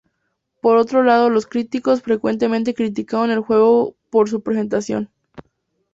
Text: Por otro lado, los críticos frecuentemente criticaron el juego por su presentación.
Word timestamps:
Por 0.61 0.77
otro 0.77 1.03
lado, 1.03 1.29
los 1.29 1.45
críticos 1.45 2.01
frecuentemente 2.01 2.73
criticaron 2.73 3.29
el 3.29 3.41
juego 3.41 3.95
por 4.09 4.29
su 4.31 4.41
presentación. 4.41 5.11